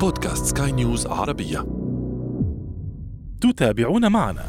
[0.00, 1.66] بودكاست سكاي نيوز عربية.
[3.40, 4.44] تتابعون معنا.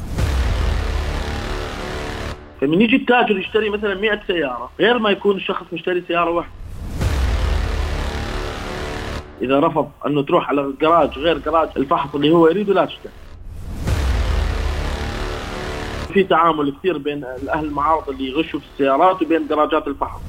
[2.60, 6.52] فمن يجي التاجر يشتري مثلا 100 سيارة غير ما يكون الشخص مشتري سيارة واحدة.
[9.42, 13.12] إذا رفض أنه تروح على الجراج غير جراج الفحص اللي هو يريده لا تشتري.
[16.14, 17.24] في تعامل كثير بين
[17.54, 20.20] أهل المعارض اللي يغشوا في السيارات وبين جراجات الفحص.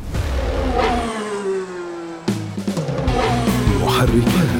[3.83, 4.50] محركات.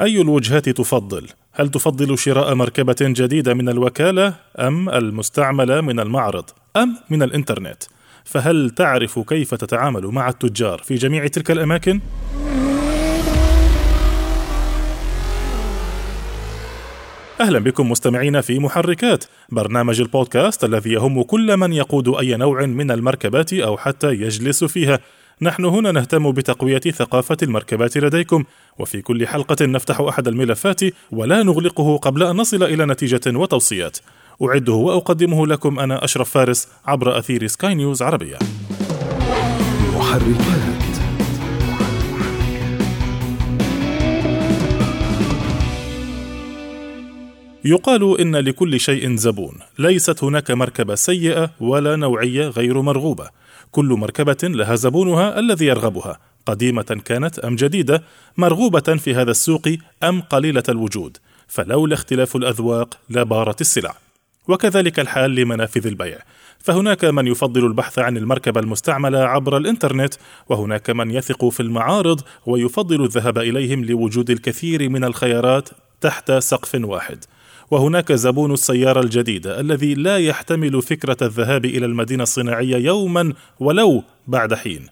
[0.00, 6.44] أي الوجهات تفضل؟ هل تفضل شراء مركبة جديدة من الوكالة أم المستعملة من المعرض
[6.76, 7.82] أم من الإنترنت؟
[8.24, 12.00] فهل تعرف كيف تتعامل مع التجار في جميع تلك الأماكن؟
[17.40, 22.90] أهلا بكم مستمعينا في محركات برنامج البودكاست الذي يهم كل من يقود أي نوع من
[22.90, 25.00] المركبات أو حتى يجلس فيها
[25.42, 28.44] نحن هنا نهتم بتقوية ثقافة المركبات لديكم
[28.78, 33.98] وفي كل حلقة نفتح أحد الملفات ولا نغلقه قبل أن نصل إلى نتيجة وتوصيات.
[34.42, 38.38] أعده وأقدمه لكم أنا أشرف فارس عبر أثير سكاي نيوز عربية.
[39.96, 40.82] محركات.
[47.64, 53.41] يقال إن لكل شيء زبون ليست هناك مركبة سيئة ولا نوعية غير مرغوبة.
[53.72, 56.18] كل مركبة لها زبونها الذي يرغبها.
[56.46, 58.02] قديمة كانت أم جديدة
[58.36, 59.68] مرغوبة في هذا السوق
[60.02, 61.16] أم قليلة الوجود.
[61.48, 63.94] فلولا اختلاف الأذواق لبارت السلع.
[64.48, 66.18] وكذلك الحال لمنافذ البيع.
[66.58, 70.14] فهناك من يفضل البحث عن المركبة المستعملة عبر الإنترنت
[70.48, 75.68] وهناك من يثق في المعارض ويفضل الذهاب إليهم لوجود الكثير من الخيارات
[76.00, 77.24] تحت سقف واحد.
[77.72, 84.54] وهناك زبون السيارة الجديدة الذي لا يحتمل فكرة الذهاب إلى المدينة الصناعية يوما ولو بعد
[84.54, 84.86] حين.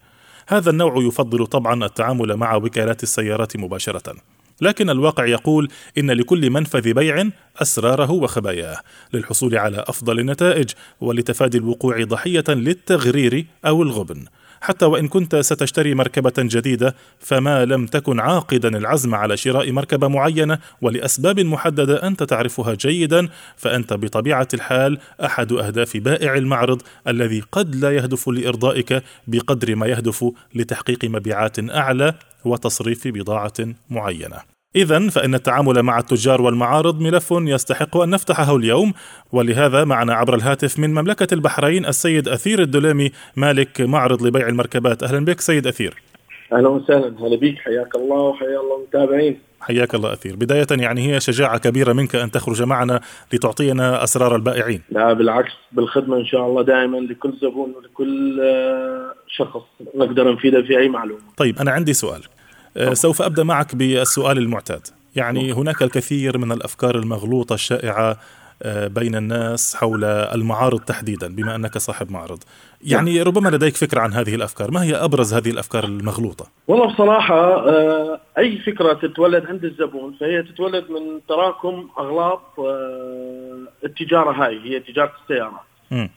[0.49, 4.15] هذا النوع يفضل طبعا التعامل مع وكالات السيارات مباشرة.
[4.61, 7.29] لكن الواقع يقول إن لكل منفذ بيع
[7.63, 8.79] أسراره وخباياه
[9.15, 10.71] للحصول على أفضل النتائج
[11.01, 14.25] ولتفادي الوقوع ضحية للتغرير أو الغبن
[14.61, 20.59] حتى وإن كنت ستشتري مركبة جديدة فما لم تكن عاقدا العزم على شراء مركبة معينة
[20.83, 27.91] ولأسباب محددة أنت تعرفها جيدا فأنت بطبيعة الحال أحد أهداف بائع المعرض الذي قد لا
[27.91, 34.60] يهدف لإرضائك بقدر ما يهدف لتحقيق مبيعات أعلى وتصريف بضاعة معينة.
[34.77, 38.93] إذا فإن التعامل مع التجار والمعارض ملف يستحق أن نفتحه اليوم
[39.33, 45.03] ولهذا معنا عبر الهاتف من مملكة البحرين السيد أثير الدليمي مالك معرض لبيع المركبات.
[45.03, 46.03] أهلا بك سيد أثير.
[46.53, 47.07] أهلا وسهلا.
[47.07, 49.39] هلا بيك حياك الله وحيا الله المتابعين.
[49.61, 50.37] حياك الله أثير.
[50.37, 53.01] بداية يعني هي شجاعة كبيرة منك أن تخرج معنا
[53.33, 54.83] لتعطينا أسرار البائعين.
[54.91, 59.63] لا بالعكس بالخدمة إن شاء الله دائما لكل زبون ولكل آه، شخص
[59.95, 61.23] نقدر نفيده في أي معلومة.
[61.37, 62.23] طيب أنا عندي سؤال.
[62.93, 64.87] سوف أبدأ معك بالسؤال المعتاد.
[65.17, 68.17] يعني هناك الكثير من الأفكار المغلوطة الشائعة
[68.63, 72.39] أه، بين الناس حول المعارض تحديدا بما أنك صاحب معرض.
[72.85, 74.71] يعني ربما لديك فكرة عن هذه الأفكار.
[74.71, 80.43] ما هي أبرز هذه الأفكار المغلوطة؟ والله بصراحة آه، أي فكرة تتولد عند الزبون فهي
[80.43, 85.61] تتولد من تراكم أغلاط آه، التجارة هاي هي تجارة السيارات.
[85.93, 86.11] آه،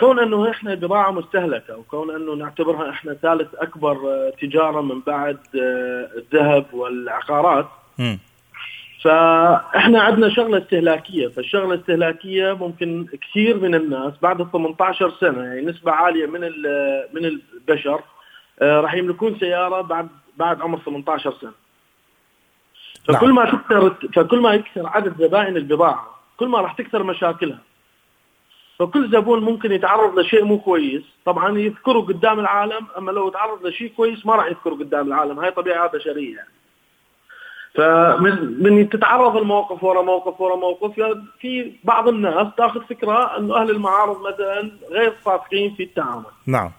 [0.00, 5.38] كون أنه إحنا بضاعه مستهلكة وكون أنه نعتبرها إحنا ثالث أكبر آه، تجارة من بعد
[5.56, 7.66] آه، الذهب والعقارات.
[9.02, 15.60] فإحنا عندنا شغلة استهلاكية فالشغلة الاستهلاكية ممكن كثير من الناس بعد ال 18 سنة يعني
[15.60, 16.40] نسبة عالية من
[17.12, 18.00] من البشر
[18.62, 21.52] آه، راح يملكون سيارة بعد بعد عمر 18 سنة
[23.04, 23.34] فكل نعم.
[23.34, 27.58] ما تكثر فكل ما يكثر عدد زبائن البضاعة كل ما راح تكثر مشاكلها
[28.78, 31.02] فكل زبون ممكن يتعرض لشيء مو كويس.
[31.24, 35.38] طبعا يذكره قدام العالم أما لو تعرض لشيء كويس ما راح يذكره قدام العالم.
[35.38, 36.48] هاي طبيعة بشرية يعني.
[37.74, 43.56] فمن من تتعرض الموقف ورا موقف ورا موقف يعني في بعض الناس تأخذ فكرة إنه
[43.56, 46.24] أهل المعارض مثلا غير صادقين في التعامل.
[46.46, 46.70] نعم.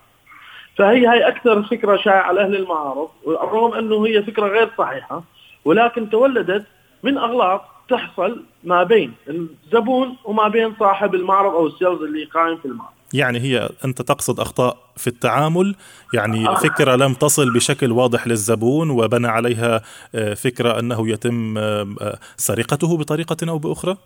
[0.78, 5.24] فهي هاي أكثر فكرة شائعة لأهل المعارض رغم أنه هي فكرة غير صحيحة
[5.66, 6.66] ولكن تولدت
[7.04, 12.66] من أغلاط تحصل ما بين الزبون وما بين صاحب المعرض أو السيلز اللي قائم في
[12.66, 12.96] المعرض.
[13.14, 15.76] يعني هي أنت تقصد أخطاء في التعامل؟
[16.14, 19.82] يعني فكرة لم تصل بشكل واضح للزبون وبنى عليها
[20.16, 23.98] آه، فكرة أنه يتم آه، آه، سرقته بطريقة أو بأخرى؟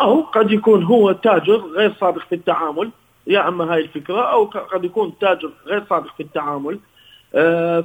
[0.00, 2.90] أو قد يكون هو تاجر غير صادق في التعامل
[3.26, 6.78] يا أما هاي الفكرة أو قد يكون تاجر غير صادق في التعامل.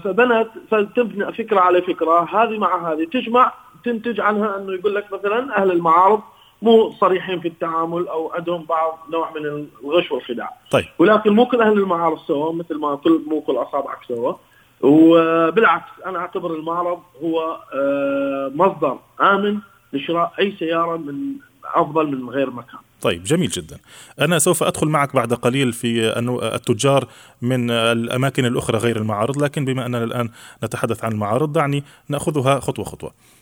[0.04, 5.62] فبنت فتبنى فكرة على فكرة هذه مع هذه تجمع تنتج عنها أنه يقول لك مثلا
[5.62, 6.22] أهل المعارض
[6.62, 10.50] مو صريحين في التعامل أو عندهم بعض نوع من الغش والخداع.
[10.72, 10.86] طيب.
[11.00, 14.33] ولكن مو كل أهل المعارض سوا مثل ما كل مو كل اصابعك سوا.
[14.81, 19.57] وبالعكس أنا أعتبر المعرض هو آه، مصدر آمن
[19.94, 21.16] لشراء أي سيارة من
[21.75, 22.80] أفضل من غير مكان.
[23.01, 23.78] طيب جميل جدا.
[24.22, 27.07] أنا سوف أدخل معك بعد قليل في أنه التجار
[27.42, 30.30] من الأماكن الأخرى غير المعارض لكن بما أننا الآن
[30.63, 33.10] نتحدث عن المعارض دعني نأخذها خطوة خطوة.
[33.10, 33.41] آه،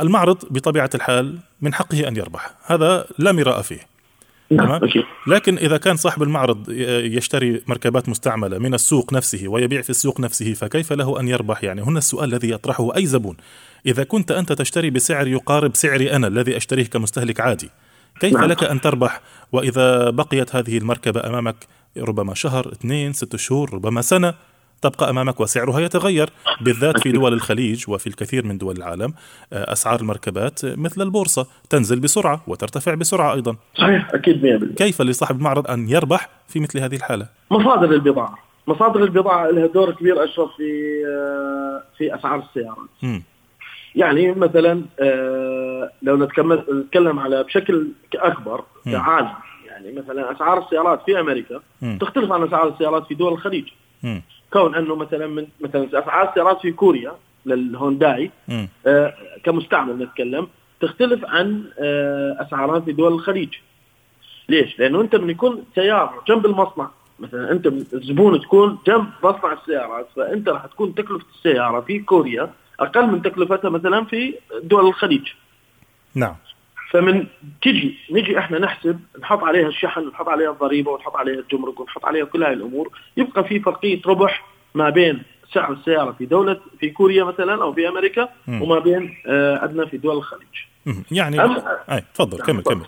[0.00, 2.54] المعرض بطبيعة الحال من حقه أن يربح.
[2.66, 3.80] هذا لا مراء فيه.
[4.50, 4.80] تمام؟
[5.26, 6.70] لكن إذا كان صاحب المعرض
[7.04, 11.82] يشتري مركبات مستعملة من السوق نفسه ويبيع في السوق نفسه فكيف له أن يربح؟ يعني
[11.82, 13.36] هنا السؤال الذي يطرحه أي زبون.
[13.86, 17.70] إذا كنت أنت تشتري بسعر يقارب سعري أنا الذي أشتريه كمستهلك عادي
[18.20, 18.44] كيف نعم.
[18.44, 19.20] لك أن تربح؟
[19.52, 21.66] وإذا بقيت هذه المركبة أمامك
[21.98, 24.34] ربما شهر اثنين ست شهور ربما سنة
[24.82, 26.30] تبقى أمامك وسعرها يتغير.
[26.60, 29.14] بالذات في دول الخليج وفي الكثير من دول العالم
[29.52, 33.56] آه، أسعار المركبات مثل البورصة تنزل بسرعة وترتفع بسرعة أيضا.
[33.78, 38.38] صحيح أكيد 100% كيف لصاحب المعرض أن يربح في مثل هذه الحالة؟ مصادر البضاعة.
[38.66, 42.88] مصادر البضاعة لها دور كبير اشرف في آه، في أسعار السيارات.
[43.02, 43.20] م.
[43.94, 49.30] يعني مثلا آه، لو نتكلم على بشكل أكبر كعالم
[49.66, 51.98] يعني مثلا أسعار السيارات في أمريكا م.
[51.98, 53.64] تختلف عن أسعار السيارات في دول الخليج.
[54.02, 54.20] م.
[54.52, 57.12] كون أنه مثلا من مثلا اسعار السيارات في كوريا
[57.46, 58.30] للهونداي
[58.86, 59.14] آه
[59.44, 60.48] كمستعمل نتكلم
[60.80, 63.54] تختلف عن آه أسعارها في دول الخليج.
[64.48, 66.90] ليش؟ لأنه أنت من يكون سيارة جنب المصنع
[67.20, 72.50] مثلا أنت الزبون تكون جنب مصنع السيارات فأنت راح تكون تكلفة السيارة في كوريا
[72.80, 75.28] أقل من تكلفتها مثلا في دول الخليج.
[76.14, 76.34] نعم.
[76.90, 77.26] فمن
[77.62, 82.24] تجي نجي إحنا نحسب نحط عليها الشحن ونحط عليها الضريبة ونحط عليها الجمرك ونحط عليها
[82.24, 84.44] كل هاي الأمور يبقى في فرقيه ربح
[84.74, 85.22] ما بين
[85.54, 88.62] سعر السيارة في دولة في كوريا مثلا أو في أمريكا م.
[88.62, 90.46] وما بين آه عندنا في دول الخليج.
[91.10, 91.56] يعني أم...
[91.90, 92.86] أي تفضل كمل كمل.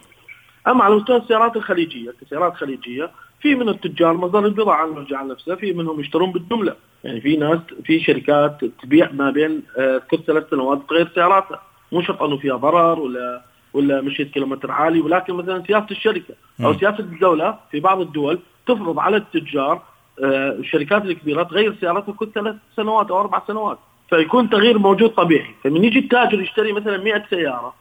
[0.68, 3.10] أما على مستوى السيارات الخليجية كسيارات خليجية
[3.40, 8.00] في من التجار مصدر البضاعة المرجع نفسها في منهم يشترون بالجملة يعني في ناس في
[8.00, 11.62] شركات تبيع ما بين آه كل ثلاث سنوات تغير سياراتها
[11.92, 13.42] مو شرط أنه فيها ضرر ولا
[13.74, 18.98] ولا مشيت كيلومتر عالي ولكن مثلا سياسة الشركة أو سياسة الدولة في بعض الدول تفرض
[18.98, 19.82] على التجار
[20.22, 23.78] آه، الشركات الكبيره تغير سيارتها كل ثلاث سنوات أو أربع سنوات.
[24.10, 25.54] فيكون تغيير موجود طبيعي.
[25.64, 27.74] فمن يجي التاجر يشتري مثلا 100 سيارة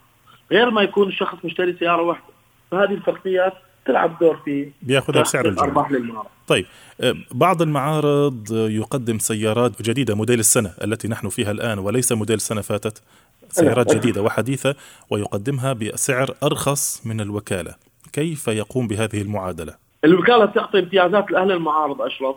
[0.52, 2.34] غير ما يكون الشخص مشتري سيارة واحدة.
[2.72, 3.54] فهذه الفرقيات
[3.86, 6.28] تلعب دور في بياخذها بسعر الارباح للمعارض.
[6.48, 6.66] طيب
[7.02, 12.62] آه، بعض المعارض يقدم سيارات جديدة موديل السنة التي نحن فيها الآن وليس موديل السنة
[12.62, 13.04] فاتت.
[13.52, 14.76] سيارات جديدة وحديثة
[15.10, 17.76] ويقدمها بسعر أرخص من الوكالة
[18.14, 19.74] كيف يقوم بهذه المعادلة؟
[20.06, 22.36] الوكالة تعطي امتيازات لأهل المعارض أشرف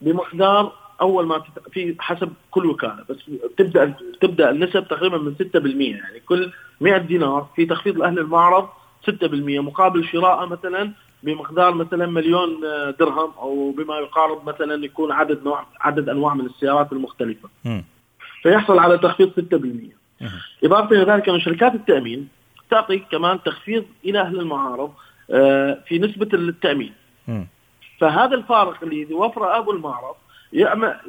[0.00, 1.42] بمقدار أول ما
[1.72, 3.16] في حسب كل وكالة بس
[3.58, 5.36] تبدأ تبدأ النسب تقريبا من 6%
[5.80, 8.68] يعني كل 100 دينار في تخفيض لأهل المعرض
[9.10, 9.14] 6%
[9.60, 10.92] مقابل شراء مثلا
[11.22, 12.60] بمقدار مثلا مليون
[13.00, 17.48] درهم أو بما يقارب مثلا يكون عدد نوع عدد أنواع من السيارات المختلفة.
[17.64, 17.80] م.
[18.42, 20.03] فيحصل على تخفيض 6%.
[20.64, 22.28] إضافة إلى ذلك أن شركات التأمين
[22.70, 24.92] تعطي كمان تخفيض إلى أهل المعارض
[25.30, 26.92] آه، في نسبة التأمين
[28.00, 30.14] فهذا الفارق اللي يوفره أبو المعرض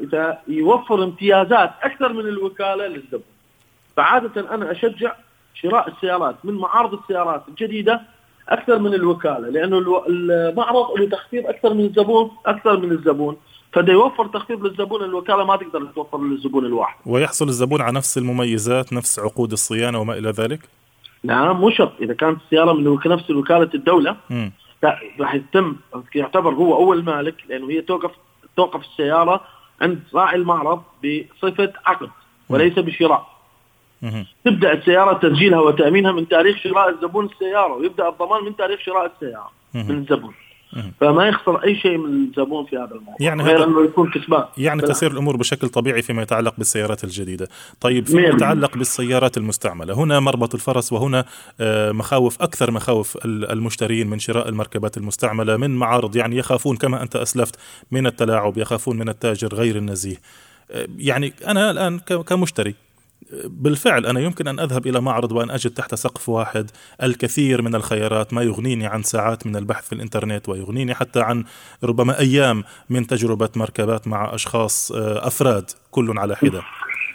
[0.04, 3.24] إذا يوفر امتيازات أكثر من الوكالة للزبون.
[3.98, 5.16] فعادة أنا أشجع
[5.54, 8.02] شراء السيارات من معارض السيارات الجديدة
[8.50, 13.38] أكثر من الوكالة لأنه المعرض له تخفيض أكثر من الزبون أكثر من الزبون.
[13.76, 16.96] فده يوفر تخفيض للزبون الوكالة ما تقدر توفر للزبون الواحد.
[17.06, 20.60] ويحصل الزبون على نفس المميزات نفس عقود الصيانة وما إلى ذلك؟
[21.24, 21.92] نعم مو شرط.
[22.02, 24.18] إذا كانت السيارة من نفس وكالة الدولة
[25.20, 25.76] راح يتم
[26.16, 28.12] يعتبر هو أول مالك لأنه هي توقف
[28.58, 29.42] توقف السيارة
[29.82, 32.10] عند راعي المعرض بصفة عقد
[32.50, 33.28] وليس بشراء.
[34.46, 39.52] تبدأ السيارة تسجيلها وتأمينها من تاريخ شراء الزبون السيارة ويبدأ الضمان من تاريخ شراء السيارة
[39.74, 40.34] من الزبون.
[41.02, 44.46] فما يخسر أي شيء من الزبون في هذا الموضوع يعني غير إنه يكون كسبان.
[44.58, 47.48] يعني تسير الأمور بشكل طبيعي فيما يتعلق بالسيارات الجديدة.
[47.82, 51.26] طيب فيما يتعلق بالسيارات المستعملة هنا مربط الفرس وهنا
[51.60, 57.16] آه، مخاوف أكثر مخاوف المشترين من شراء المركبات المستعملة من معارض يعني يخافون كما أنت
[57.16, 57.56] أسلفت
[57.92, 60.18] من التلاعب يخافون من التاجر غير النزيه.
[60.72, 62.85] آه، يعني أنا الآن كمشتري
[63.46, 66.72] بالفعل أنا يمكن أن أذهب إلى معرض وأن أجد تحت سقف واحد
[67.04, 71.44] الكثير من الخيارات ما يغنيني عن ساعات من البحث في الإنترنت ويغنيني حتى عن
[71.84, 76.62] ربما أيام من تجربة مركبات مع أشخاص آه، أفراد كل على حدة.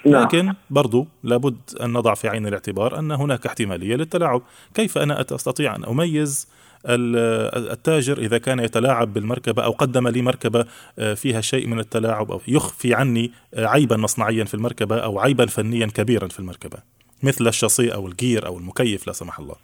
[0.06, 4.42] لكن برضو لابد أن نضع في عين الاعتبار أن هناك احتمالية للتلاعب.
[4.74, 6.48] كيف أنا أستطيع أن أميز
[6.86, 10.64] التاجر إذا كان يتلاعب بالمركبة أو قدم لي مركبة
[10.98, 15.46] آه، فيها شيء من التلاعب أو يخفي عني آه، عيبا مصنعيا في المركبة أو عيبا
[15.46, 16.78] فنيا كبيرا في المركبة
[17.22, 19.54] مثل الشاصي أو الجير أو المكيف لا سمح الله.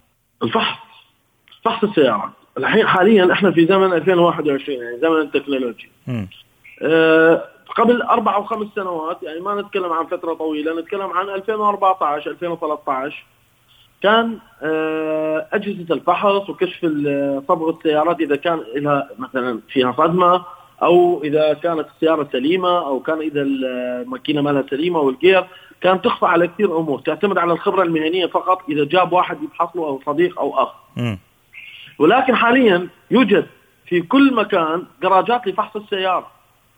[0.43, 0.77] الفحص.
[1.65, 5.89] فحص السيارات الحين حاليا إحنا في زمن 2021 يعني زمن التكنولوجيا.
[7.75, 13.25] قبل أربع أو خمس سنوات يعني ما نتكلم عن فترة طويلة نتكلم عن 2014 2013
[14.03, 16.85] كان أه أجهزة الفحص وكشف
[17.47, 20.45] صبغ السيارات إذا كان لها مثلا فيها صدمة
[20.81, 25.45] أو إذا كانت السيارة سليمة أو كان إذا الماكينة مالها سليمة والجير
[25.81, 26.99] كانت تخفى على كثير أمور.
[26.99, 30.73] تعتمد على الخبرة المهنية فقط إذا جاب واحد يفحص له أو صديق أو أخ.
[31.99, 33.45] ولكن حاليا يوجد
[33.85, 36.31] في كل مكان جراجات لفحص السيارة.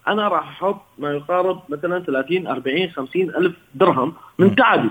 [0.10, 4.90] أنا راح أحط ما يقارب مثلا 30 40 50 ألف درهم من تعبي.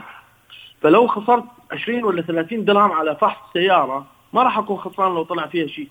[0.82, 5.46] فلو خسرت 20 ولا 30 درهم على فحص سيارة ما راح أكون خسران لو طلع
[5.46, 5.88] فيها شيء.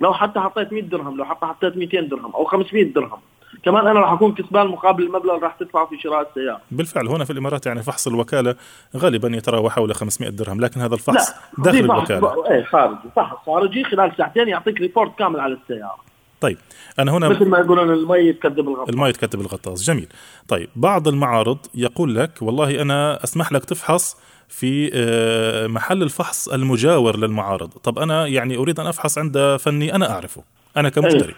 [0.00, 3.18] لو حتى حطيت 100 درهم لو حتى حطيت 200 درهم أو 500 درهم.
[3.62, 6.60] كمان أنا راح أكون كسبان مقابل المبلغ اللي راح تدفعه في شراء السيارة.
[6.70, 8.54] بالفعل هنا في الإمارات يعني فحص الوكالة
[8.96, 12.50] غالبا يتراوح حول 500 درهم لكن هذا الفحص داخل الوكالة.
[12.50, 16.11] اي خارجي فحص خارجي خلال ساعتين يعطيك report كامل على السيارة.
[16.42, 16.58] طيب
[16.98, 20.06] أنا هنا مثل ما يقولون المي تكذب الغطاس المي يتكذب الغطاس جميل.
[20.48, 24.16] طيب بعض المعارض يقول لك والله أنا أسمح لك تفحص
[24.48, 27.68] في آه، محل الفحص المجاور للمعارض.
[27.68, 30.42] طب أنا يعني أريد أن أفحص عند فني أنا أعرفه
[30.76, 31.34] أنا كمشتري.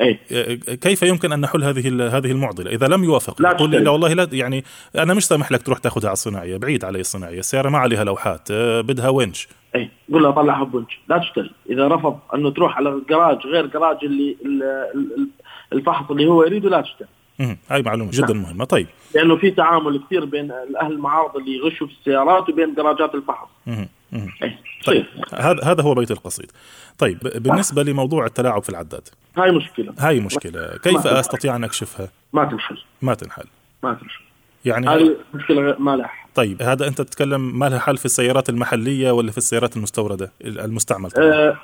[0.00, 0.18] أي.
[0.56, 4.28] كيف يمكن أن نحل هذه هذه المعضلة؟ إذا لم يوافق لا يقول لا والله لا
[4.32, 4.64] يعني
[4.96, 8.48] أنا مش سامح لك تروح تاخذها على الصناعية بعيد علي الصناعية السياره ما عليها لوحات
[8.50, 9.48] آه، بدها ونش.
[9.74, 11.50] اي قول له طلعها بونش لا تشتري.
[11.70, 14.36] إذا رفض أنه تروح على جراج غير جراج اللي
[15.72, 17.08] الفحص اللي هو يريده لا تشتري.
[17.70, 18.42] هاي معلومة جدا نعم.
[18.42, 18.64] مهمة.
[18.64, 18.86] طيب.
[19.14, 20.52] لأنه في تعامل كثير بين
[20.82, 23.48] أهل المعارض اللي يغشوا في السيارات وبين جراجات الفحص.
[23.68, 25.06] إيه، طيب.
[25.34, 26.52] هذا هذا هو بيت القصيد.
[26.98, 29.08] طيب بالنسبة لموضوع التلاعب في العداد.
[29.36, 29.94] هاي مشكلة.
[29.98, 30.78] هاي مشكلة.
[30.82, 32.78] كيف أستطيع أن أكشفها؟ ما تنحل.
[33.02, 33.44] ما تنحل.
[33.82, 34.24] ما تنحل.
[34.64, 39.10] يعني هذه مشكلة ما لها طيب هذا أنت تتكلم ما لها حل في السيارات المحلية
[39.10, 41.56] ولا في السيارات المستوردة المستعمل آه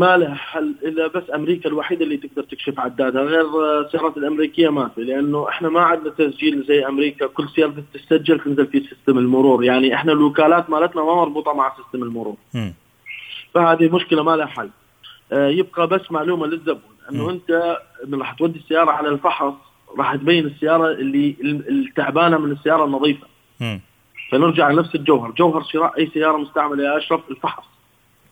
[0.00, 3.44] ما لها حل إلا بس أمريكا الوحيدة اللي تقدر تكشف عدادها غير
[3.80, 8.66] السيارات الأمريكية ما في لأنه إحنا ما عندنا تسجيل زي أمريكا كل سيارة تسجل تنزل
[8.66, 12.70] في system المرور يعني إحنا الوكالات مالتنا ما مربوطة مع system المرور م.
[13.54, 14.70] فهذه مشكلة ما لها حل
[15.32, 17.30] آه يبقى بس معلومة للزبون إنه م.
[17.30, 17.78] أنت
[18.12, 19.54] راح تودي السيارة على الفحص
[19.98, 21.36] راح تبين السيارة اللي
[21.68, 23.26] التعبانة من السيارة النظيفة
[23.60, 23.78] م.
[24.30, 25.30] فنرجع لنفس الجوهر.
[25.30, 27.64] جوهر شراء أي سيارة مستعملة يا أشرف؟ الفحص.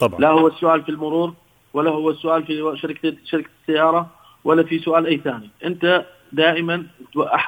[0.00, 0.21] طبعا.
[0.21, 1.35] لا هو السؤال في المرور
[1.75, 4.07] ولا هو السؤال في شركة شركة السيارة
[4.45, 5.50] ولا في سؤال أي ثاني.
[5.64, 6.87] أنت دائما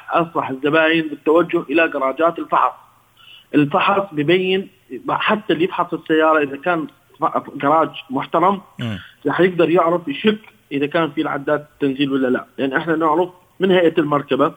[0.09, 2.73] أصلح الزباين بالتوجه إلى جراجات الفحص.
[3.55, 4.67] الفحص ببين
[5.09, 6.87] حتى اللي يفحص السيارة إذا كان
[7.55, 8.61] جراج محترم
[9.25, 10.39] راح يقدر يعرف يشك
[10.71, 12.45] إذا كان في العداد تنزيل ولا لا.
[12.57, 13.29] لأن إحنا نعرف
[13.59, 14.53] من هيئة المركبة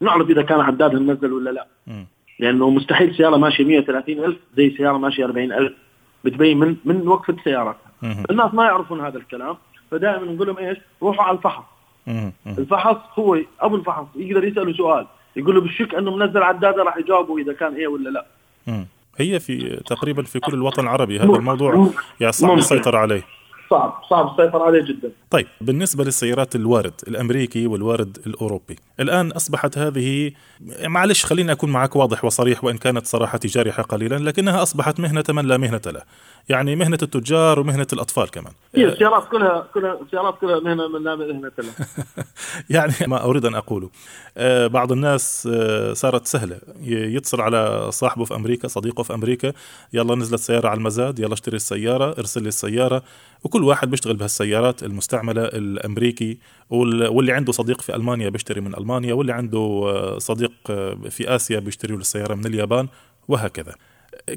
[0.00, 1.66] نعرف إذا كان عدادها منزل ولا لا.
[1.86, 2.04] م.
[2.40, 5.72] لأنه مستحيل سيارة ماشية 130 ألف زي سيارة ماشية 40 ألف
[6.24, 7.90] بتبين من من وقفه سيارتها
[8.30, 9.56] الناس ما يعرفون هذا الكلام
[9.90, 11.62] فدائما نقول لهم إيش؟ روحوا على الفحص.
[12.58, 15.06] الفحص هو أبو الفحص يقدر يسأله سؤال
[15.36, 18.26] يقول له بالشك أنه منزل عدادة راح يجاوبه إذا كان إيه ولا لا.
[19.16, 21.90] هي في تقريبا في كل الوطن العربي هذا الموضوع.
[22.20, 23.22] يعني صعب السيطره عليه.
[23.70, 25.10] صعب صعب السيطرة عليه جدا.
[25.30, 30.32] طيب بالنسبة للسيارات الوارد الأمريكي والوارد الأوروبي الآن أصبحت هذه
[30.84, 35.46] معلش خليني أكون معك واضح وصريح وإن كانت صراحتي جارحة قليلا لكنها أصبحت مهنة من
[35.46, 36.02] لا مهنة له
[36.48, 38.52] يعني مهنة التجار ومهنة الأطفال كمان.
[38.74, 41.86] هي السيارات كلها كلها السيارات كلها مهنة من لا مهنة له.
[42.76, 43.90] يعني ما أريد أن أقوله.
[44.36, 46.58] آه، بعض الناس آه، صارت سهلة.
[46.82, 49.52] يتصل على صاحبه في أمريكا صديقه في أمريكا
[49.92, 53.02] يلا نزلت سيارة على المزاد يلا اشتري السيارة ارسل لي السيارة
[53.44, 56.38] وكل واحد بيشتغل بهالسيارات المستعملة الأمريكي
[56.70, 60.52] واللي عنده صديق في ألمانيا بيشتري من ألمانيا واللي عنده آه، صديق
[61.08, 62.88] في آسيا بيشتري له السيارة من اليابان
[63.28, 63.74] وهكذا.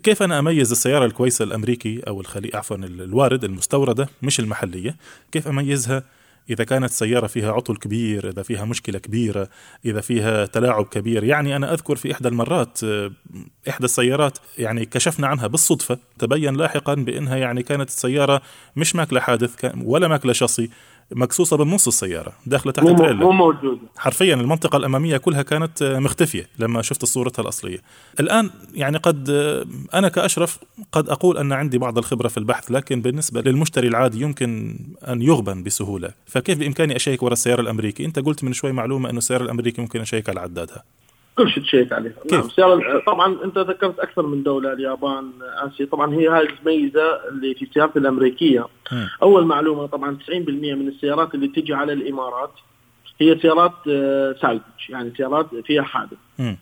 [0.04, 4.96] كيف أنا أميز السيارة الكويسة الأمريكي أو الخلي عفوا الوارد المستوردة مش المحلية؟
[5.32, 6.04] كيف أميزها؟
[6.50, 9.50] إذا كانت سيارة فيها عطل كبير إذا فيها مشكلة كبيرة
[9.86, 12.80] إذا فيها تلاعب كبير يعني أنا أذكر في إحدى المرات
[13.70, 18.42] إحدى السيارات يعني كشفنا عنها بالصدفة تبين لاحقا بأنها يعني كانت السيارة
[18.76, 20.70] مش ماكلة حادث ولا ماكلة شاصي
[21.12, 23.80] مكسوسه بالنص السيارة داخلة تحت التريلا مو موجودة.
[23.98, 27.80] حرفيا المنطقة الأمامية كلها كانت مختفية لما شفت صورتها الأصلية.
[28.20, 29.30] الآن يعني قد
[29.94, 30.60] أنا كأشرف
[30.92, 35.64] قد أقول أن عندي بعض الخبرة في البحث لكن بالنسبة للمشتري العادي يمكن أن يغبن
[35.64, 36.10] بسهولة.
[36.26, 40.02] فكيف بإمكاني أشيك ورا السيارة الأمريكي؟ أنت قلت من شوي معلومة انه السيارة الأمريكي ممكن
[40.02, 40.84] أشيك على عدادها.
[41.38, 46.14] كل شيء تشيك عليه كيف؟ نعم طبعا أنت ذكرت أكثر من دولة اليابان آسيا طبعا
[46.14, 49.06] هي هاي الميزة اللي في السيارات الأمريكية م.
[49.24, 52.52] أول معلومة طبعا 90% من السيارات اللي تجي على الإمارات
[53.22, 53.74] هي سيارات
[54.42, 56.56] سالفج آه، يعني سيارات فيها حادث م.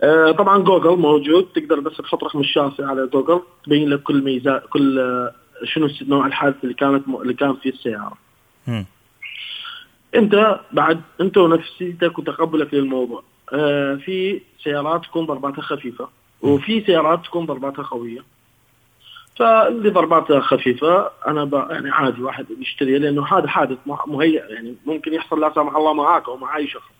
[0.00, 4.62] آه، طبعا جوجل موجود تقدر بس تحط رقم الشاصي على جوجل تبين لك كل ميزات
[4.70, 5.34] كل آه،
[5.64, 8.18] شنو نوع الحادث اللي كانت اللي كان فيه السيارة.
[8.66, 8.86] مم.
[10.14, 13.22] أنت بعد أنت ونفسيتك وتقبلك للموضوع
[14.04, 16.08] في سيارات تكون ضرباتها خفيفة
[16.42, 18.20] وفي سيارات تكون ضرباتها قوية.
[19.36, 21.66] فاللي ضرباتها خفيفة أنا.
[21.70, 26.28] يعني عادي واحد يشتري لأنه هذا حادث مهيئ يعني ممكن يحصل لا سمح الله معاك
[26.28, 26.90] أو مع اي شخص.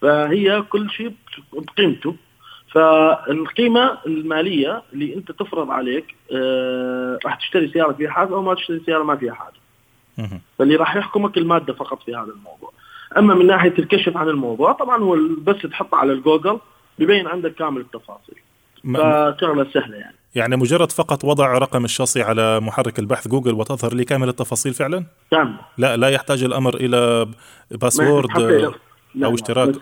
[0.00, 1.12] فهي كل شيء
[1.52, 2.16] بقيمته.
[2.68, 8.80] فالقيمة المالية اللي أنت تفرض عليك آه راح تشتري سيارة فيها حادث أو ما تشتري
[8.86, 9.56] سيارة ما فيها حادث.
[10.58, 12.72] فاللي راح يحكمك المادة فقط في هذا الموضوع.
[13.18, 16.58] أما من ناحية الكشف عن الموضوع طبعا هو بس تحطه على الجوجل
[16.98, 18.36] بيبين عندك كامل التفاصيل.
[18.84, 20.16] فشغلة سهلة يعني.
[20.34, 25.04] يعني مجرد فقط وضع رقم الشاصي على محرك البحث جوجل وتظهر لي كامل التفاصيل فعلا؟
[25.30, 27.28] كامل لا لا يحتاج الأمر إلى
[27.70, 28.30] باسورد
[29.24, 29.74] أو اشتراك.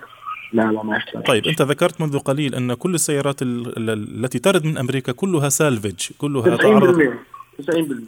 [0.53, 1.27] لا لا ما يحتاج.
[1.27, 6.57] طيب أنت ذكرت منذ قليل أن كل السيارات التي ترد من أمريكا كلها سالفج كلها
[6.57, 7.15] 90% تعرض.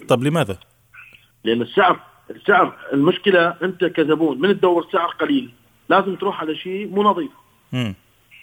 [0.03, 0.59] 90% طب لماذا؟
[1.45, 2.01] لأن السعر
[2.31, 5.51] السعر المشكلة أنت كزبون من تدور سعر قليل
[5.89, 7.31] لازم تروح على شيء مو نظيف.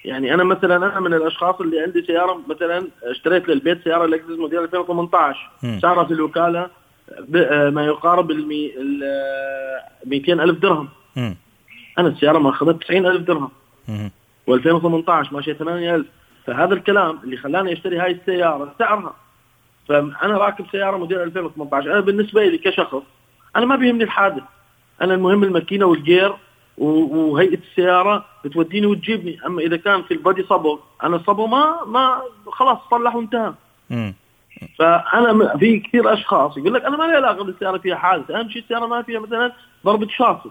[0.06, 4.60] يعني أنا مثلا أنا من الأشخاص اللي عندي سيارة مثلا اشتريت للبيت سيارة لكزس موديل
[4.60, 5.79] 2018 مم.
[5.82, 6.70] سعرها في الوكالة
[7.70, 8.48] ما يقارب ال
[10.06, 11.36] 200 ألف درهم مم.
[12.00, 13.50] أنا السيارة ما أخذت 90 ألف درهم
[13.88, 14.12] مم.
[14.51, 16.06] و2018 ماشيه 8000
[16.48, 19.15] فهذا الكلام اللي خلاني أشتري هاي السيارة سعرها
[19.88, 23.01] فأنا راكب سيارة موديل 2018 أنا بالنسبة لي كشخص
[23.58, 24.44] أنا ما بيهمني الحادث.
[25.02, 26.34] أنا المهم الماكينة والجير
[26.78, 29.40] وهيئة السيارة بتوديني وتجيبني.
[29.46, 33.54] أما إذا كان في البادي صبغ أنا الصبغ ما ما خلاص صلح وانتهى.
[34.80, 38.32] فأنا في كثير أشخاص يقول لك أنا ما لي علاقة بالسيارة فيها حادث.
[38.32, 39.52] أهم شيء السيارة ما فيها مثلا
[39.86, 40.50] ضربة شاصي.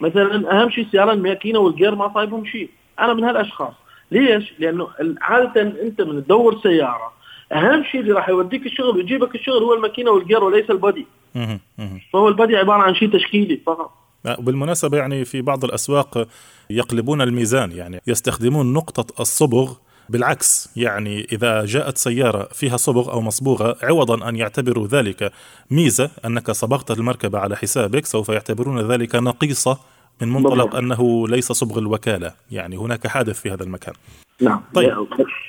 [0.00, 2.70] مثلا أهم شيء السيارة الماكينة والجير ما صايبهم شيء.
[3.00, 3.74] أنا من هالأشخاص.
[4.10, 4.88] ليش؟ لأنه
[5.20, 7.12] عادة أنت من تدور سيارة.
[7.52, 11.06] أهم شيء اللي راح يوديك الشغل ويجيبك الشغل هو الماكينة والجير وليس البادي.
[12.12, 13.90] فهو البادي عبارة عن شيء تشكيلي فقط.
[14.38, 16.28] بالمناسبة يعني في بعض الأسواق
[16.70, 19.74] يقلبون الميزان يعني يستخدمون نقطة الصبغ
[20.08, 25.32] بالعكس يعني إذا جاءت سيارة فيها صبغ أو مصبوغة عوضا أن يعتبروا ذلك
[25.70, 29.78] ميزة أنك صبغت المركبة على حسابك سوف يعتبرون ذلك نقيصة
[30.22, 30.76] من منطلق.
[30.76, 32.32] أنه ليس صبغ الوكالة.
[32.50, 33.94] يعني هناك حادث في هذا المكان.
[34.40, 34.62] نعم.
[34.74, 35.06] طيب.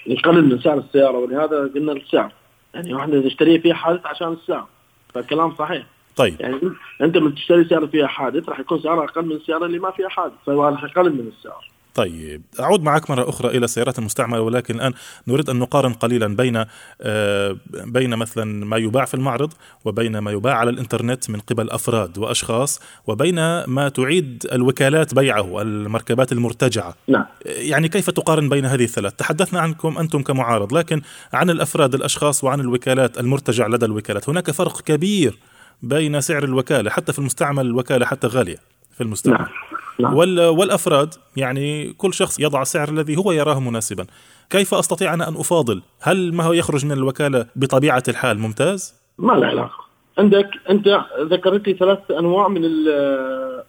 [0.08, 2.32] نقلل من سعر السياره ولهذا قلنا السعر.
[2.74, 4.68] يعني إحنا نشتريها فيها حادث عشان السعر.
[5.14, 5.86] فالكلام صحيح.
[6.16, 6.42] طيب.
[6.42, 6.60] يعني
[7.02, 10.10] أنت من تشتري سياره فيها حادث راح يكون سعرها أقل من السياره اللي ما فيها
[10.10, 11.70] حادث فراح يقلل من السعر.
[11.96, 14.94] طيب أعود معك مرة أخرى إلى السيارات المستعملة ولكن الآن
[15.28, 16.66] نريد أن نقارن قليلا بين
[17.02, 19.54] آه، بين مثلا ما يباع في المعرض
[19.86, 26.32] وبين ما يباع على الإنترنت من قبل أفراد وأشخاص وبين ما تعيد الوكالات بيعه المركبات
[26.32, 26.96] المرتجعة.
[27.08, 27.26] نعم.
[27.46, 31.02] يعني كيف تقارن بين هذه الثلاث؟ تحدثنا عنكم أنتم كمعارض لكن
[31.34, 35.38] عن الأفراد الأشخاص وعن الوكالات المرتجع لدى الوكالات هناك فرق كبير
[35.84, 38.58] بين سعر الوكالة حتى في المستعمل الوكالة حتى غالية
[38.92, 39.38] في المستعمل.
[39.38, 39.79] نعم.
[40.00, 40.14] نعم.
[40.14, 44.06] وال والأفراد يعني كل شخص يضع السعر الذي هو يراه مناسبا.
[44.50, 49.34] كيف أستطيع أنا أن أفاضل؟ هل ما هو يخرج من الوكالة بطبيعة الحال ممتاز؟ ما
[49.34, 49.90] له علاقة.
[50.18, 52.62] عندك أنت ذكرت لي ثلاث أنواع من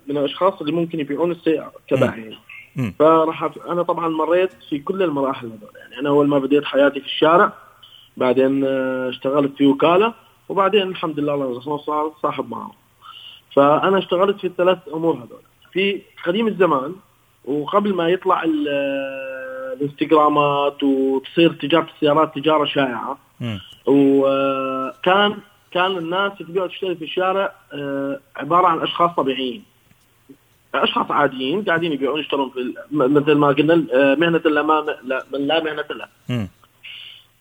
[0.08, 2.38] من الأشخاص اللي ممكن يبيعون السياره كبائعين.
[2.98, 5.70] فراح أف- أنا طبعا مريت في كل المراحل هذول.
[5.80, 7.52] يعني أنا أول ما بديت حياتي في الشارع
[8.16, 10.14] بعدين آه، اشتغلت في وكالة
[10.48, 12.70] وبعدين الحمد لله الله صار صاحب معه
[13.56, 15.42] فأنا اشتغلت في الثلاث أمور هذول.
[15.72, 16.94] في قديم الزمان
[17.44, 23.18] وقبل ما يطلع آه، الانستغرامات وتصير تجارة السيارات تجارة شائعة.
[23.86, 25.36] وكان
[25.70, 29.64] كان الناس تبيع وتشتري في الشارع آه، عبارة عن أشخاص طبيعيين
[30.74, 34.62] أشخاص عاديين قاعدين يبيعون يشترون في مثل ما قلنا آه، مهنة لا
[35.32, 36.08] من لا مهنة له.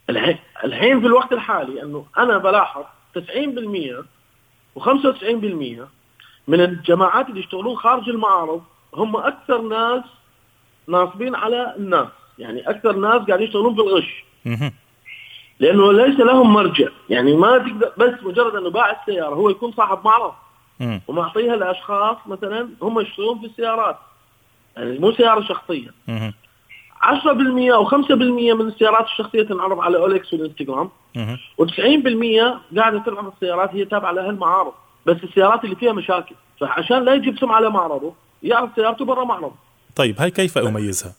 [0.09, 2.83] الحين الحين في الوقت الحالي أنه أنا بلاحظ
[3.15, 3.19] 90%
[4.79, 4.81] و95%
[6.49, 8.61] من الجماعات اللي يشتغلون خارج المعارض
[8.95, 10.03] هم أكثر ناس
[10.87, 12.07] ناصبين على الناس
[12.39, 14.23] يعني أكثر ناس قاعدين يشتغلون في الغش.
[15.59, 19.99] لأنه ليس لهم مرجع يعني ما تقدر بس مجرد أنه باع السيارة هو يكون صاحب
[20.05, 20.33] معرض.
[21.07, 23.97] ومعطيها لأشخاص مثلا هم يشتغلون في السيارات
[24.77, 26.33] يعني مو سيارة شخصية مم.
[27.01, 31.37] 10% أو 5% من السيارات الشخصية تنعرض على اولكس والإنستغرام مم.
[31.61, 34.73] و90% قاعدة تلعب السيارات هي تابعة لهالمعارض
[35.09, 36.35] بس السيارات اللي فيها مشاكل.
[36.59, 39.51] فعشان لا يجيب سمعة على معرضه يعرض سيارته برا معرض
[39.95, 41.13] طيب هاي كيف أميزها؟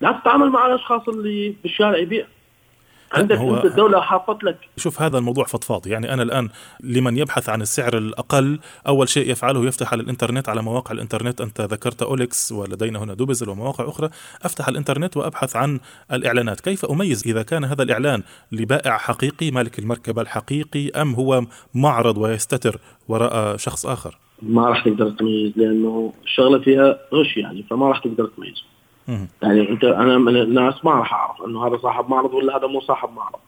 [0.00, 2.26] لا تتعامل مع الأشخاص اللي بالشارع يبيع.
[3.12, 4.58] عندك هو- أنت الدولة حاطت لك.
[4.76, 5.86] شوف هذا الموضوع فضفاض.
[5.86, 6.48] يعني أنا الآن
[6.80, 11.40] لمن يبحث عن السعر الأقل أول شيء يفعله يفتح على الإنترنت على مواقع الإنترنت.
[11.40, 14.10] أنت ذكرت أوليكس ولدينا هنا دوبزل ومواقع أخرى.
[14.42, 15.80] أفتح الإنترنت وأبحث عن
[16.12, 16.60] الإعلانات.
[16.60, 21.42] كيف أميز إذا كان هذا الإعلان لبائع حقيقي مالك المركبة الحقيقي أم هو
[21.74, 27.88] معرض ويستتر وراء شخص آخر؟ ما راح تقدر تميز لأنه الشغله فيها غش يعني فما
[27.88, 28.62] راح تقدر تميز.
[29.42, 32.80] يعني انت أنا من الناس ما راح اعرف انه هذا صاحب معرض ولا هذا مو
[32.80, 33.38] صاحب معرض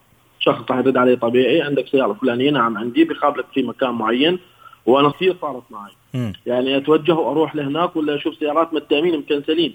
[0.40, 4.38] شخص راح يرد علي طبيعي عندك سيارة فلانية نعم عندي بيقابلك في مكان معين
[4.86, 6.32] وأنا كثير صارت معي مم.
[6.46, 9.74] يعني أتوجه وأروح لهناك ولا أشوف سيارات متهمين مكنسلين.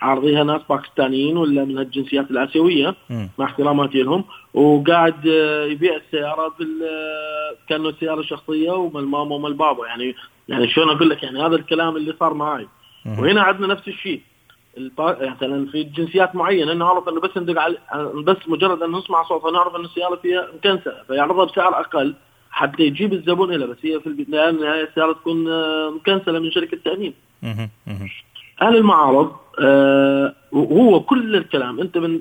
[0.00, 2.94] عارضيها ناس باكستانيين ولا من الجنسيات الآسيوية.
[3.38, 9.54] مع احتراماتي لهم وقاعد آه، يبيع السيارة بال آه، كأنه سياره شخصيه ومال ماما ومال
[9.54, 10.14] بابا يعني
[10.48, 12.68] يعني شلون أقول لك يعني هذا الكلام اللي صار معي.
[13.06, 14.20] وهنا عندنا نفس الشيء
[14.98, 17.76] مثلا في جنسيات معينة نعرف إنه بس ندق على
[18.14, 22.14] بس مجرد ان نسمع صوتها نعرف إنه السيارة فيها مكنسله فيعرضها بسعر أقل.
[22.50, 26.78] حتى يجيب الزبون لها بس هي في البدايه النهايه السيارة تكون آه، مكنسله من شركة
[26.84, 27.14] تامين.
[28.62, 31.80] أهل المعارض آه هو كل الكلام.
[31.80, 32.20] أنت من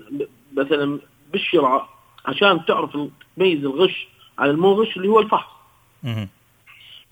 [0.57, 0.99] مثلا
[1.33, 1.89] بالشراء
[2.25, 2.97] عشان تعرف
[3.37, 4.07] تميز الغش
[4.39, 5.51] عن المو غش اللي هو الفحص.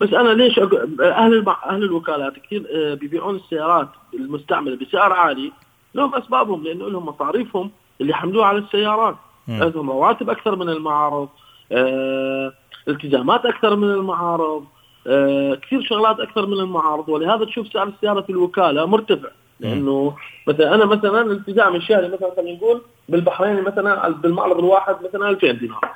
[0.00, 1.56] بس أنا ليش أقول أهل المع...
[1.66, 5.52] أهل الوكالات كثير آه بيبيعون السيارات المستعملة بسعر عالي.
[5.94, 9.16] لهم أسبابهم لأنه لهم مصاريفهم اللي يحملوها على السيارات.
[9.48, 11.28] لهم رواتب أكثر من المعارض
[11.72, 12.52] آه
[12.88, 14.64] التزامات أكثر من المعارض
[15.06, 17.08] آه كثير شغلات أكثر من المعارض.
[17.08, 19.28] ولهذا تشوف سعر السياره في الوكالة مرتفع.
[19.60, 25.52] لأنه مثلا أنا مثلا التزامي الشهري مثلا خلينا نقول بالبحرين مثلا بالمعرض الواحد مثلا 2000
[25.52, 25.90] دينار.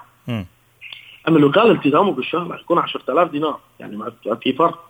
[1.28, 3.60] أما الوكاله التزامه بالشهر راح يكون 10000 دينار.
[3.80, 4.84] يعني ما في فرق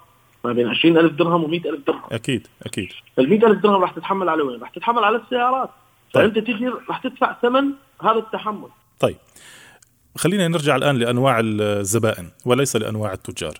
[0.44, 2.02] ما بين 20000 درهم و100000 درهم.
[2.12, 2.88] أكيد أكيد.
[3.16, 5.70] فال 100000 درهم راح تتحمل على وين؟ راح تتحمل على السيارات.
[6.12, 6.32] طيب.
[6.32, 7.64] فأنت تجي راح تدفع ثمن
[8.02, 8.68] هذا التحمل.
[9.00, 9.16] طيب.
[10.16, 13.54] خلينا نرجع الآن لأنواع الزبائن وليس لأنواع التجار.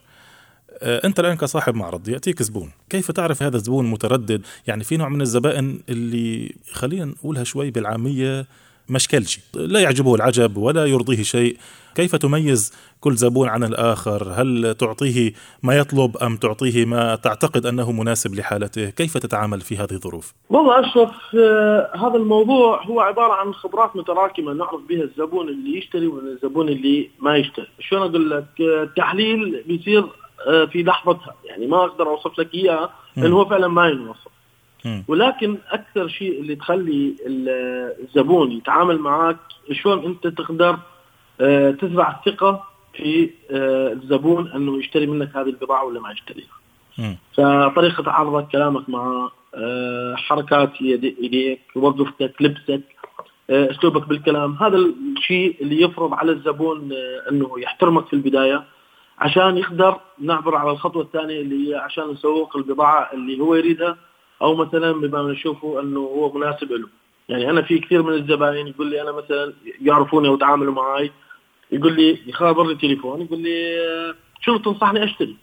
[0.83, 2.71] آه، أنت الآن كصاحب معرض يأتيك زبون.
[2.89, 8.47] كيف تعرف هذا الزبون متردد؟ يعني في نوع من الزبائن اللي خلينا نقولها شوي بالعامية
[8.91, 11.57] مشكلشي لا يعجبه العجب ولا يرضيه شيء.
[11.95, 17.91] كيف تميز كل زبون عن الآخر؟ هل تعطيه ما يطلب أم تعطيه ما تعتقد أنه
[17.91, 23.53] مناسب لحالته؟ كيف تتعامل في هذه الظروف؟ والله أشرف آه هذا الموضوع هو عبارة عن
[23.53, 28.83] خبرات متراكمة نعرف بها الزبون اللي يشتري والزبون اللي ما يشتري، شلون أقول لك؟ آه،
[28.83, 30.05] التحليل بيصير
[30.47, 34.31] آه في لحظتها، يعني ما أقدر أوصف لك اياه لأنه هو فعلا ما ينوصف.
[35.07, 39.37] ولكن أكثر شيء اللي تخلي ال- الزبون يتعامل معك
[39.71, 40.77] شلون أنت تقدر
[41.41, 42.63] آه، تزرع الثقة
[42.93, 46.47] في آه، الزبون أنه يشتري منك هذه البضاعة ولا ما يشتريها.
[46.97, 47.17] مم.
[47.33, 52.81] فطريقة عرضك كلامك معه آه، حركات يدي- يديك وظفتك لبسك
[53.49, 56.89] أسلوبك بالكلام هذا الشيء اللي يفرض على الزبون
[57.31, 58.63] أنه يحترمك في البداية
[59.19, 63.97] عشان يقدر نعبر على الخطوة الثانية اللي هي عشان نسوق البضاعة اللي هو يريدها
[64.41, 66.87] أو مثلا بما نشوفه أنه هو مناسب له.
[67.29, 71.11] يعني أنا في كثير من الزباين يقول لي أنا مثلا يعرفوني وتعاملوا معي
[71.71, 75.35] يقول لي خابرني تليفون يقول لي آه، شنو تنصحني أشتري؟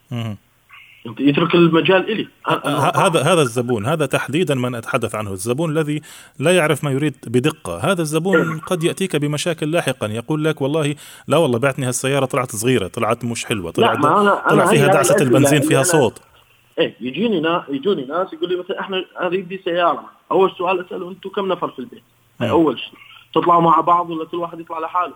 [1.21, 2.29] يترك المجال إلي.
[2.97, 6.01] هذا هذا الزبون هذا تحديدا من أتحدث عنه الزبون الذي
[6.39, 7.79] لا يعرف ما يريد بدقة.
[7.93, 10.95] هذا الزبون قد يأتيك بمشاكل لاحقا يقول لك والله
[11.29, 14.85] لا والله بعتني هالسيارة طلعت صغيرة طلعت مش حلوة طلعت ما أنا- طلع أنا فيها
[14.89, 16.21] هي دعسة البنزين فيها صوت.
[16.79, 21.09] إيه يجيني نا يجوني ناس يقول لي مثلا إحنا اريد لي سيارة أول سؤال أسأله
[21.11, 22.03] أنتم كم نفر في البيت؟
[22.41, 22.51] هاي.
[22.51, 22.93] أول شيء
[23.35, 25.15] تطلعوا مع بعض ولا كل واحد يطلع لحاله؟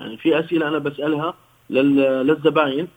[0.00, 1.34] يعني في أسئلة أنا بسألها
[1.70, 2.88] لل- للزباين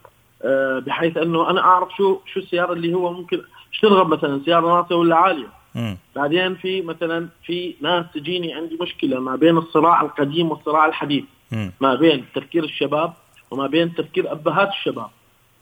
[0.44, 4.68] آه، بحيث أنه أنا أعرف شو شو السيارة اللي هو ممكن إيش ترغب مثلا سيارة
[4.68, 5.98] ناقصه ولا عالية؟ مم.
[6.16, 11.72] بعدين في مثلا في ناس تجيني عندي مشكلة ما بين الصراع القديم والصراع الحديث مم.
[11.82, 13.14] ما بين تفكير الشباب
[13.52, 15.10] وما بين تفكير أبهات الشباب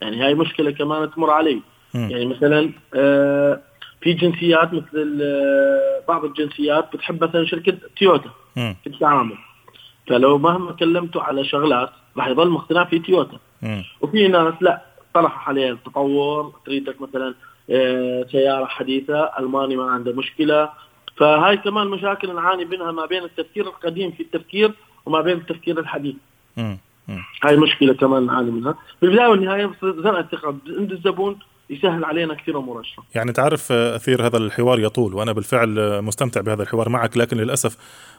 [0.02, 1.62] يعني هاي مشكلة كمان تمر علي.
[1.94, 3.62] يعني مثلا آه،
[4.02, 8.30] في جنسيات مثل آه، بعض الجنسيات بتحب مثلا شركة تويوتا.
[8.84, 9.38] في التعامل.
[10.08, 13.38] فلو مهما كلمته على شغلات راح يظل مقتنع في تويوتا.
[14.02, 14.82] وفي ناس لا
[15.14, 17.34] طرح عليه التطور تريدك مثلا
[17.70, 20.70] آه، سيارة حديثة ألماني ما عنده مشكلة.
[21.18, 24.72] فهاي كمان مشاكل نعاني منها ما بين التفكير القديم في التفكير
[25.06, 26.16] وما بين التفكير الحديث.
[27.44, 28.76] هاي مشكلة كمان نعاني منها.
[29.02, 30.56] بالبدايه والنهاية بصير زرع الثقة.
[30.78, 36.42] عند الزبون يسهل علينا كثير أمور يعني تعرف أثير هذا الحوار يطول وأنا بالفعل مستمتع
[36.42, 37.78] بهذا الحوار معك لكن للأسف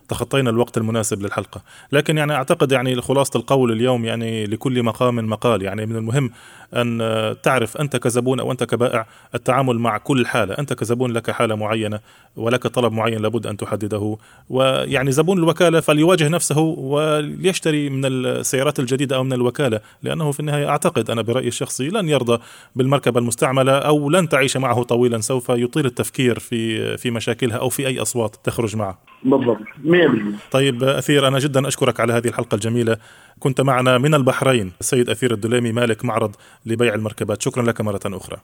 [0.08, 1.62] تخطينا الوقت المناسب للحلقة.
[1.92, 5.62] لكن يعني أعتقد يعني خلاصة القول اليوم يعني لكل مقام مقال.
[5.62, 6.30] يعني من المهم
[6.74, 10.54] أن تعرف أنت كزبون أو أنت كبائع التعامل مع كل حالة.
[10.58, 12.00] أنت كزبون لك حالة معينة
[12.36, 14.16] ولك طلب معين لابد أن تحدده.
[14.48, 20.68] ويعني زبون الوكالة فليواجه نفسه وليشتري من السيارات الجديدة أو من الوكالة لأنه في النهاية
[20.68, 22.42] أعتقد أنا برأيي الشخصي لن يرضى
[22.76, 27.86] بالمركبه المستعمله أو لن تعيش معه طويلا سوف يطيل التفكير في في مشاكلها أو في
[27.86, 28.98] أي أصوات تخرج معه.
[29.24, 29.58] بالضبط.
[29.84, 32.96] 100% طيب أثير أنا جدا أشكرك على هذه الحلقة الجميلة.
[33.38, 37.42] كنت معنا من البحرين السيد أثير الدليمي مالك معرض لبيع المركبات.
[37.42, 38.36] شكرا لك مرة أخرى.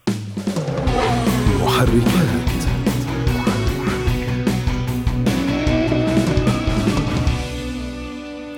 [1.62, 2.55] محركات.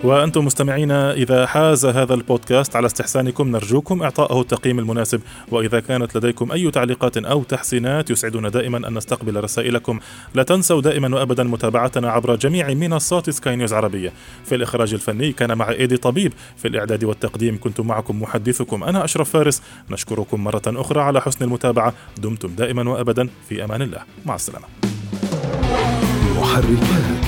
[0.09, 6.53] وأنتم مستمعين إذا حاز هذا البودكاست على استحسانكم نرجوكم إعطائه التقييم المناسب وإذا كانت لديكم
[6.53, 10.01] أي تعليقات أو تحسينات يسعدنا دائما أن نستقبل رسائلكم.
[10.35, 14.13] لا تنسوا دائما وأبدا متابعتنا عبر جميع منصات سكاي نيوز عربية.
[14.45, 19.31] في الإخراج الفني كان مع إيدي طبيب في الإعداد والتقديم كنت معكم محدثكم أنا أشرف
[19.31, 19.63] فارس.
[19.91, 21.95] نشكركم مرة أخرى على حسن المتابعة.
[22.19, 24.01] دمتم دائما وأبدا في أمان الله.
[24.27, 24.67] مع السلامة.
[26.37, 27.28] محركات.